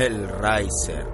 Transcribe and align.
El 0.00 0.26
Riser 0.30 1.06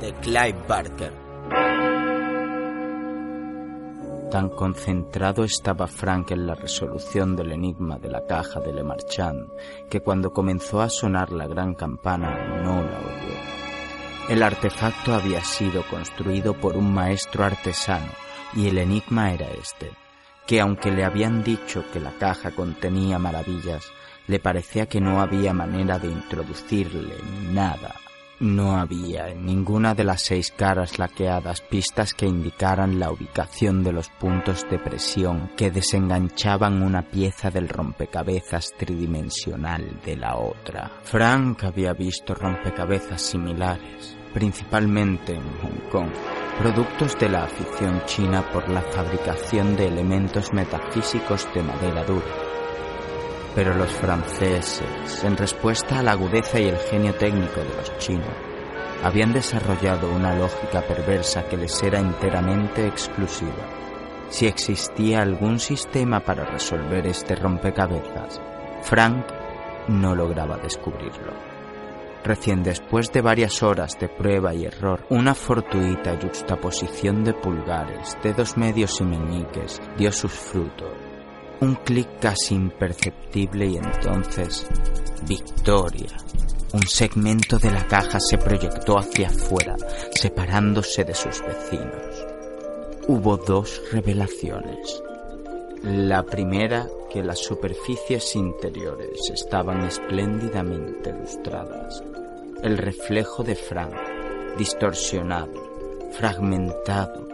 de 0.00 0.14
Clive 0.22 0.64
Barker. 0.66 1.12
Tan 4.30 4.48
concentrado 4.48 5.44
estaba 5.44 5.86
Frank 5.88 6.30
en 6.30 6.46
la 6.46 6.54
resolución 6.54 7.36
del 7.36 7.52
enigma 7.52 7.98
de 7.98 8.08
la 8.08 8.24
caja 8.24 8.60
de 8.60 8.72
Le 8.72 8.82
Marchand 8.82 9.50
que 9.90 10.00
cuando 10.00 10.32
comenzó 10.32 10.80
a 10.80 10.88
sonar 10.88 11.32
la 11.32 11.46
gran 11.48 11.74
campana 11.74 12.62
no 12.62 12.82
la 12.82 12.98
oyó. 12.98 14.30
El 14.30 14.42
artefacto 14.42 15.12
había 15.12 15.44
sido 15.44 15.82
construido 15.90 16.54
por 16.54 16.78
un 16.78 16.94
maestro 16.94 17.44
artesano 17.44 18.10
y 18.54 18.68
el 18.68 18.78
enigma 18.78 19.34
era 19.34 19.50
este, 19.50 19.90
que 20.46 20.62
aunque 20.62 20.90
le 20.90 21.04
habían 21.04 21.44
dicho 21.44 21.84
que 21.92 22.00
la 22.00 22.12
caja 22.12 22.52
contenía 22.52 23.18
maravillas, 23.18 23.92
le 24.26 24.38
parecía 24.38 24.86
que 24.86 25.00
no 25.00 25.20
había 25.20 25.52
manera 25.52 25.98
de 25.98 26.08
introducirle 26.08 27.16
nada. 27.50 27.94
No 28.40 28.76
había 28.76 29.28
en 29.28 29.46
ninguna 29.46 29.94
de 29.94 30.02
las 30.02 30.22
seis 30.22 30.50
caras 30.50 30.98
laqueadas 30.98 31.60
pistas 31.60 32.14
que 32.14 32.26
indicaran 32.26 32.98
la 32.98 33.12
ubicación 33.12 33.84
de 33.84 33.92
los 33.92 34.08
puntos 34.08 34.66
de 34.68 34.78
presión 34.78 35.52
que 35.56 35.70
desenganchaban 35.70 36.82
una 36.82 37.02
pieza 37.02 37.50
del 37.50 37.68
rompecabezas 37.68 38.72
tridimensional 38.76 40.00
de 40.04 40.16
la 40.16 40.36
otra. 40.36 40.90
Frank 41.04 41.62
había 41.62 41.92
visto 41.92 42.34
rompecabezas 42.34 43.22
similares, 43.22 44.16
principalmente 44.34 45.34
en 45.34 45.58
Hong 45.62 45.90
Kong, 45.90 46.10
productos 46.58 47.16
de 47.20 47.28
la 47.28 47.44
afición 47.44 48.02
china 48.04 48.44
por 48.52 48.68
la 48.68 48.82
fabricación 48.82 49.76
de 49.76 49.86
elementos 49.86 50.52
metafísicos 50.52 51.48
de 51.54 51.62
madera 51.62 52.04
dura 52.04 52.53
pero 53.54 53.74
los 53.74 53.90
franceses, 53.90 55.22
en 55.22 55.36
respuesta 55.36 55.98
a 55.98 56.02
la 56.02 56.12
agudeza 56.12 56.58
y 56.58 56.68
el 56.68 56.76
genio 56.78 57.14
técnico 57.14 57.60
de 57.60 57.74
los 57.76 57.96
chinos, 57.98 58.34
habían 59.02 59.32
desarrollado 59.32 60.10
una 60.10 60.34
lógica 60.34 60.82
perversa 60.82 61.44
que 61.44 61.56
les 61.56 61.82
era 61.82 62.00
enteramente 62.00 62.86
exclusiva. 62.86 63.68
Si 64.28 64.46
existía 64.46 65.22
algún 65.22 65.60
sistema 65.60 66.20
para 66.20 66.44
resolver 66.44 67.06
este 67.06 67.36
rompecabezas, 67.36 68.40
Frank 68.82 69.26
no 69.88 70.14
lograba 70.14 70.56
descubrirlo. 70.56 71.32
Recién 72.24 72.62
después 72.62 73.12
de 73.12 73.20
varias 73.20 73.62
horas 73.62 73.98
de 74.00 74.08
prueba 74.08 74.54
y 74.54 74.64
error, 74.64 75.04
una 75.10 75.34
fortuita 75.34 76.18
juxtaposición 76.18 77.22
de 77.22 77.34
pulgares, 77.34 78.16
dedos 78.22 78.56
medios 78.56 78.98
y 79.02 79.04
meñiques 79.04 79.80
dio 79.98 80.10
sus 80.10 80.32
frutos 80.32 81.03
un 81.64 81.76
clic 81.76 82.18
casi 82.20 82.54
imperceptible 82.54 83.66
y 83.66 83.76
entonces 83.78 84.66
victoria. 85.26 86.10
Un 86.74 86.86
segmento 86.86 87.58
de 87.58 87.70
la 87.70 87.86
caja 87.86 88.18
se 88.20 88.36
proyectó 88.36 88.98
hacia 88.98 89.28
afuera, 89.28 89.76
separándose 90.14 91.04
de 91.04 91.14
sus 91.14 91.40
vecinos. 91.40 92.26
Hubo 93.08 93.36
dos 93.38 93.80
revelaciones. 93.92 95.02
La 95.82 96.22
primera, 96.22 96.86
que 97.10 97.22
las 97.22 97.38
superficies 97.38 98.36
interiores 98.36 99.30
estaban 99.32 99.84
espléndidamente 99.84 101.10
ilustradas. 101.10 102.02
El 102.62 102.76
reflejo 102.76 103.42
de 103.42 103.54
Frank, 103.54 103.94
distorsionado, 104.58 106.10
fragmentado, 106.12 107.26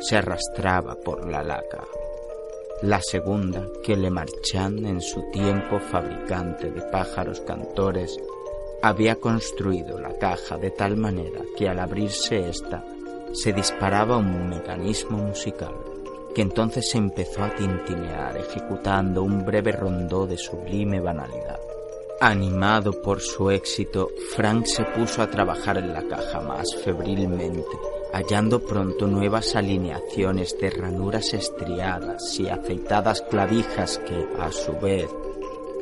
se 0.00 0.16
arrastraba 0.16 0.96
por 0.96 1.28
la 1.28 1.42
laca. 1.42 1.84
La 2.82 3.00
segunda, 3.00 3.66
que 3.82 3.96
Le 3.96 4.10
Marchand, 4.10 4.84
en 4.84 5.00
su 5.00 5.30
tiempo 5.30 5.80
fabricante 5.80 6.70
de 6.70 6.82
pájaros 6.82 7.40
cantores, 7.40 8.18
había 8.82 9.16
construido 9.16 9.98
la 9.98 10.12
caja 10.18 10.58
de 10.58 10.70
tal 10.72 10.98
manera 10.98 11.40
que 11.56 11.70
al 11.70 11.78
abrirse 11.78 12.50
ésta 12.50 12.84
se 13.32 13.54
disparaba 13.54 14.18
un 14.18 14.50
mecanismo 14.50 15.16
musical, 15.16 15.74
que 16.34 16.42
entonces 16.42 16.94
empezó 16.94 17.44
a 17.44 17.54
tintinear 17.54 18.36
ejecutando 18.36 19.22
un 19.22 19.46
breve 19.46 19.72
rondó 19.72 20.26
de 20.26 20.36
sublime 20.36 21.00
banalidad. 21.00 21.58
Animado 22.20 23.00
por 23.00 23.20
su 23.20 23.50
éxito, 23.50 24.10
Frank 24.34 24.66
se 24.66 24.84
puso 24.84 25.22
a 25.22 25.30
trabajar 25.30 25.78
en 25.78 25.94
la 25.94 26.06
caja 26.06 26.40
más 26.40 26.66
febrilmente 26.84 27.95
hallando 28.16 28.60
pronto 28.60 29.06
nuevas 29.06 29.54
alineaciones 29.56 30.58
de 30.58 30.70
ranuras 30.70 31.34
estriadas 31.34 32.40
y 32.40 32.48
aceitadas 32.48 33.20
clavijas 33.20 33.98
que, 33.98 34.26
a 34.40 34.50
su 34.50 34.72
vez, 34.72 35.06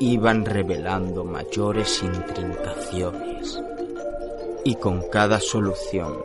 iban 0.00 0.44
revelando 0.44 1.24
mayores 1.24 2.02
intrincaciones. 2.02 3.62
Y 4.64 4.74
con 4.74 5.08
cada 5.10 5.38
solución, 5.38 6.16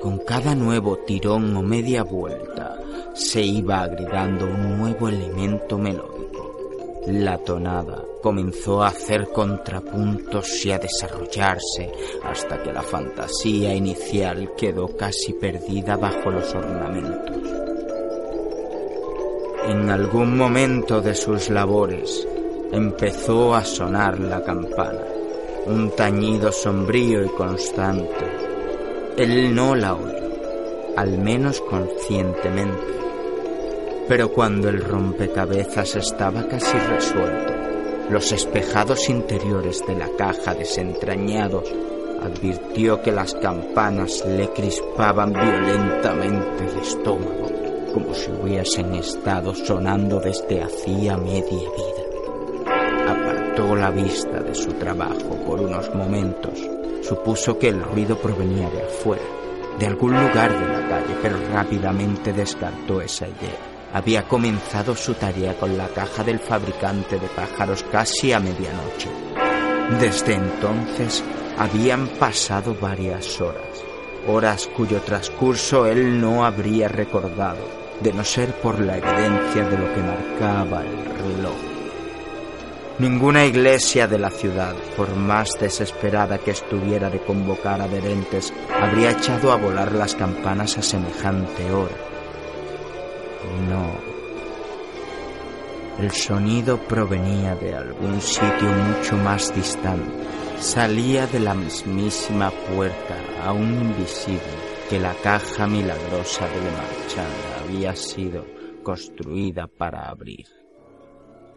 con 0.00 0.16
cada 0.20 0.54
nuevo 0.54 0.96
tirón 1.06 1.54
o 1.54 1.62
media 1.62 2.04
vuelta, 2.04 2.78
se 3.12 3.42
iba 3.42 3.82
agregando 3.82 4.46
un 4.46 4.78
nuevo 4.78 5.10
elemento 5.10 5.76
melódico. 5.76 7.02
La 7.06 7.36
tonada 7.36 8.02
comenzó 8.24 8.82
a 8.82 8.86
hacer 8.86 9.28
contrapuntos 9.34 10.64
y 10.64 10.72
a 10.72 10.78
desarrollarse 10.78 11.92
hasta 12.22 12.62
que 12.62 12.72
la 12.72 12.80
fantasía 12.80 13.74
inicial 13.74 14.52
quedó 14.56 14.96
casi 14.96 15.34
perdida 15.34 15.98
bajo 15.98 16.30
los 16.30 16.54
ornamentos. 16.54 17.36
En 19.68 19.90
algún 19.90 20.38
momento 20.38 21.02
de 21.02 21.14
sus 21.14 21.50
labores 21.50 22.26
empezó 22.72 23.54
a 23.54 23.62
sonar 23.62 24.18
la 24.18 24.42
campana, 24.42 25.04
un 25.66 25.90
tañido 25.90 26.50
sombrío 26.50 27.22
y 27.26 27.28
constante. 27.28 28.24
Él 29.18 29.54
no 29.54 29.74
la 29.74 29.96
oyó, 29.96 30.30
al 30.96 31.18
menos 31.18 31.60
conscientemente. 31.60 32.86
Pero 34.08 34.32
cuando 34.32 34.70
el 34.70 34.82
rompecabezas 34.82 35.96
estaba 35.96 36.48
casi 36.48 36.78
resuelto, 36.78 37.73
los 38.10 38.32
espejados 38.32 39.08
interiores 39.08 39.82
de 39.86 39.94
la 39.96 40.08
caja 40.16 40.54
desentrañados, 40.54 41.64
advirtió 42.22 43.00
que 43.02 43.12
las 43.12 43.34
campanas 43.34 44.24
le 44.26 44.48
crispaban 44.50 45.32
violentamente 45.32 46.64
el 46.64 46.78
estómago, 46.80 47.48
como 47.92 48.14
si 48.14 48.30
hubiesen 48.30 48.94
estado 48.94 49.54
sonando 49.54 50.20
desde 50.20 50.62
hacía 50.62 51.16
media 51.16 51.42
vida. 51.70 53.10
Apartó 53.10 53.74
la 53.74 53.90
vista 53.90 54.40
de 54.40 54.54
su 54.54 54.72
trabajo 54.74 55.36
por 55.46 55.60
unos 55.60 55.94
momentos. 55.94 56.60
Supuso 57.02 57.58
que 57.58 57.68
el 57.68 57.82
ruido 57.82 58.16
provenía 58.16 58.68
de 58.70 58.82
afuera, 58.82 59.24
de 59.78 59.86
algún 59.86 60.12
lugar 60.12 60.52
de 60.52 60.66
la 60.66 60.88
calle, 60.88 61.14
pero 61.22 61.36
rápidamente 61.52 62.32
descartó 62.32 63.00
esa 63.00 63.26
idea 63.26 63.73
había 63.94 64.24
comenzado 64.24 64.96
su 64.96 65.14
tarea 65.14 65.54
con 65.54 65.78
la 65.78 65.86
caja 65.86 66.24
del 66.24 66.40
fabricante 66.40 67.16
de 67.16 67.28
pájaros 67.28 67.84
casi 67.92 68.32
a 68.32 68.40
medianoche. 68.40 69.08
Desde 70.00 70.34
entonces 70.34 71.22
habían 71.56 72.08
pasado 72.08 72.74
varias 72.74 73.40
horas, 73.40 73.84
horas 74.26 74.68
cuyo 74.76 75.00
transcurso 75.00 75.86
él 75.86 76.20
no 76.20 76.44
habría 76.44 76.88
recordado, 76.88 77.68
de 78.00 78.12
no 78.12 78.24
ser 78.24 78.52
por 78.54 78.80
la 78.80 78.98
evidencia 78.98 79.62
de 79.62 79.78
lo 79.78 79.94
que 79.94 80.02
marcaba 80.02 80.82
el 80.82 81.36
reloj. 81.36 81.54
Ninguna 82.98 83.44
iglesia 83.44 84.08
de 84.08 84.18
la 84.18 84.30
ciudad, 84.30 84.74
por 84.96 85.14
más 85.14 85.52
desesperada 85.60 86.38
que 86.38 86.50
estuviera 86.50 87.10
de 87.10 87.20
convocar 87.20 87.80
adherentes, 87.80 88.52
habría 88.80 89.12
echado 89.12 89.52
a 89.52 89.56
volar 89.56 89.92
las 89.92 90.16
campanas 90.16 90.78
a 90.78 90.82
semejante 90.82 91.70
hora 91.72 92.14
no. 93.68 93.83
El 95.98 96.10
sonido 96.10 96.76
provenía 96.76 97.54
de 97.54 97.72
algún 97.72 98.20
sitio 98.20 98.68
mucho 98.68 99.16
más 99.16 99.54
distante. 99.54 100.10
Salía 100.58 101.28
de 101.28 101.38
la 101.38 101.54
mismísima 101.54 102.50
puerta, 102.50 103.14
aún 103.44 103.74
invisible, 103.74 104.42
que 104.90 104.98
la 104.98 105.14
caja 105.14 105.68
milagrosa 105.68 106.48
de 106.48 106.60
Marchand 106.62 107.62
había 107.62 107.94
sido 107.94 108.44
construida 108.82 109.68
para 109.68 110.08
abrir. 110.08 110.46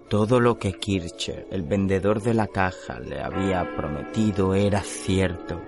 Todo 0.08 0.40
lo 0.40 0.60
que 0.60 0.74
Kircher, 0.74 1.48
el 1.52 1.64
vendedor 1.64 2.22
de 2.22 2.36
la 2.36 2.46
caja, 2.46 3.00
le 3.00 3.20
había 3.20 3.76
prometido 3.76 4.54
era 4.54 4.82
cierto. 4.82 5.60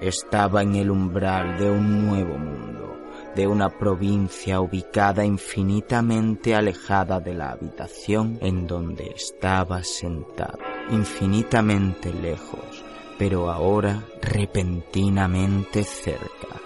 Estaba 0.00 0.62
en 0.62 0.74
el 0.74 0.90
umbral 0.90 1.56
de 1.56 1.70
un 1.70 2.08
nuevo 2.08 2.36
mundo 2.36 2.97
de 3.34 3.46
una 3.46 3.68
provincia 3.68 4.60
ubicada 4.60 5.24
infinitamente 5.24 6.54
alejada 6.54 7.20
de 7.20 7.34
la 7.34 7.50
habitación 7.50 8.38
en 8.40 8.66
donde 8.66 9.12
estaba 9.14 9.82
sentado, 9.84 10.58
infinitamente 10.90 12.12
lejos, 12.12 12.84
pero 13.18 13.50
ahora 13.50 14.02
repentinamente 14.20 15.84
cerca. 15.84 16.60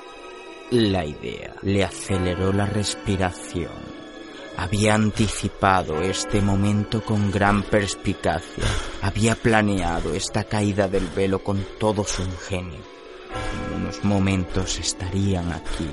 La 0.71 1.05
idea 1.05 1.55
le 1.63 1.85
aceleró 1.85 2.53
la 2.53 2.67
respiración. 2.67 4.03
Había 4.57 4.95
anticipado 4.95 6.01
este 6.03 6.41
momento 6.41 7.03
con 7.03 7.31
gran 7.31 7.63
perspicacia 7.63 8.65
había 9.03 9.35
planeado 9.35 10.15
esta 10.15 10.45
caída 10.45 10.89
del 10.89 11.09
velo 11.09 11.43
con 11.43 11.65
todo 11.79 12.05
su 12.05 12.23
ingenio. 12.23 12.81
En 13.69 13.83
unos 13.83 14.05
momentos 14.05 14.79
estarían 14.79 15.53
aquí 15.53 15.91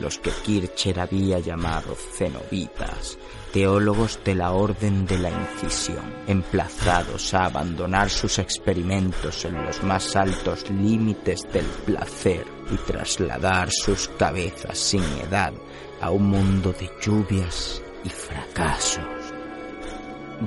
los 0.00 0.18
que 0.18 0.30
Kircher 0.30 1.00
había 1.00 1.38
llamado 1.38 1.94
cenobitas, 1.94 3.18
teólogos 3.52 4.20
de 4.24 4.34
la 4.34 4.52
Orden 4.52 5.06
de 5.06 5.18
la 5.18 5.30
Incisión, 5.30 6.04
emplazados 6.26 7.32
a 7.34 7.46
abandonar 7.46 8.10
sus 8.10 8.38
experimentos 8.38 9.44
en 9.44 9.64
los 9.64 9.82
más 9.82 10.16
altos 10.16 10.68
límites 10.70 11.42
del 11.52 11.66
placer 11.84 12.46
y 12.70 12.76
trasladar 12.76 13.70
sus 13.70 14.08
cabezas 14.08 14.78
sin 14.78 15.02
edad 15.26 15.52
a 16.00 16.10
un 16.10 16.28
mundo 16.28 16.72
de 16.72 16.90
lluvias 17.00 17.82
y 18.04 18.08
fracasos. 18.08 19.04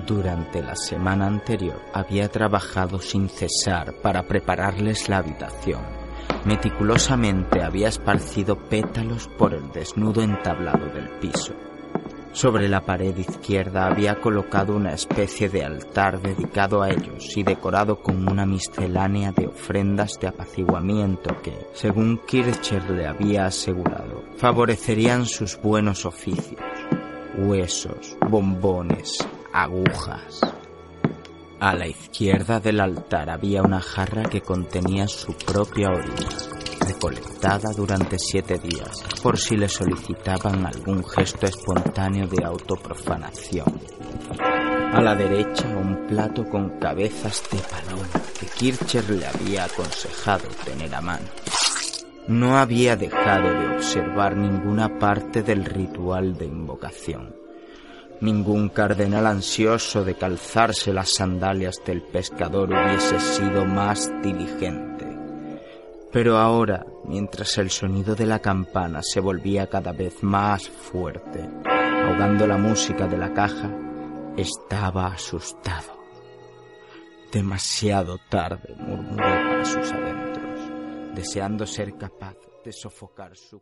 Durante 0.05 0.61
la 0.61 0.75
semana 0.75 1.25
anterior 1.25 1.81
había 1.93 2.29
trabajado 2.29 2.99
sin 2.99 3.27
cesar 3.27 3.95
para 4.03 4.27
prepararles 4.27 5.09
la 5.09 5.17
habitación. 5.17 5.98
Meticulosamente 6.45 7.61
había 7.61 7.89
esparcido 7.89 8.55
pétalos 8.57 9.27
por 9.27 9.53
el 9.53 9.71
desnudo 9.71 10.21
entablado 10.21 10.85
del 10.87 11.09
piso. 11.19 11.53
Sobre 12.31 12.69
la 12.69 12.85
pared 12.85 13.17
izquierda 13.17 13.87
había 13.87 14.21
colocado 14.21 14.75
una 14.75 14.93
especie 14.93 15.49
de 15.49 15.63
altar 15.63 16.21
dedicado 16.21 16.83
a 16.83 16.89
ellos 16.89 17.35
y 17.35 17.43
decorado 17.43 18.01
con 18.01 18.29
una 18.29 18.45
miscelánea 18.45 19.31
de 19.31 19.47
ofrendas 19.47 20.19
de 20.19 20.27
apaciguamiento 20.27 21.35
que, 21.41 21.67
según 21.73 22.19
Kircher 22.27 22.89
le 22.91 23.07
había 23.07 23.47
asegurado, 23.47 24.23
favorecerían 24.37 25.25
sus 25.25 25.59
buenos 25.59 26.05
oficios. 26.05 26.61
Huesos, 27.35 28.15
bombones, 28.29 29.17
agujas. 29.51 30.39
A 31.61 31.75
la 31.75 31.87
izquierda 31.87 32.61
del 32.61 32.79
altar 32.79 33.29
había 33.29 33.61
una 33.61 33.81
jarra 33.81 34.23
que 34.23 34.39
contenía 34.39 35.09
su 35.09 35.33
propia 35.33 35.89
orina, 35.89 36.29
recolectada 36.87 37.73
durante 37.75 38.17
siete 38.17 38.57
días, 38.59 39.03
por 39.21 39.37
si 39.37 39.57
le 39.57 39.67
solicitaban 39.67 40.65
algún 40.65 41.03
gesto 41.03 41.47
espontáneo 41.47 42.27
de 42.27 42.45
autoprofanación. 42.45 43.77
A 44.39 45.01
la 45.01 45.13
derecha 45.15 45.67
un 45.67 46.07
plato 46.07 46.45
con 46.45 46.79
cabezas 46.79 47.43
de 47.51 47.57
paloma 47.57 48.07
que 48.39 48.45
Kircher 48.45 49.09
le 49.09 49.27
había 49.27 49.65
aconsejado 49.65 50.47
tener 50.63 50.95
a 50.95 51.01
mano. 51.01 51.27
No 52.29 52.57
había 52.57 52.95
dejado 52.95 53.51
de 53.51 53.75
observar 53.75 54.37
ninguna 54.37 54.97
parte 54.97 55.43
del 55.43 55.65
ritual 55.65 56.37
de 56.37 56.45
invocación. 56.45 57.38
Ningún 58.21 58.67
cardenal 58.67 59.25
ansioso 59.27 60.03
de 60.03 60.15
calzarse 60.15 60.91
las 60.91 61.13
sandalias 61.13 61.81
del 61.85 62.01
pescador 62.01 62.69
hubiese 62.69 63.17
sido 63.19 63.65
más 63.65 64.11
diligente. 64.21 65.07
Pero 66.11 66.37
ahora, 66.37 66.85
mientras 67.05 67.57
el 67.59 67.69
sonido 67.69 68.15
de 68.15 68.25
la 68.25 68.39
campana 68.39 69.01
se 69.03 69.21
volvía 69.21 69.67
cada 69.67 69.93
vez 69.93 70.21
más 70.21 70.67
fuerte, 70.67 71.47
ahogando 71.65 72.45
la 72.45 72.57
música 72.57 73.07
de 73.07 73.17
la 73.17 73.31
caja, 73.31 73.71
estaba 74.35 75.07
asustado. 75.07 75.97
Demasiado 77.31 78.17
tarde, 78.29 78.75
murmuró 78.75 79.23
para 79.23 79.63
sus 79.63 79.91
adentros, 79.91 80.59
deseando 81.15 81.65
ser 81.65 81.95
capaz 81.95 82.35
de 82.65 82.73
sofocar 82.73 83.37
su 83.37 83.61